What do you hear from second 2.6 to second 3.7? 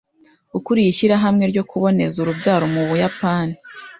mu Buyapani,